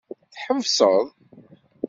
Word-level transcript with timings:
Tḥebseḍ. 0.33 1.05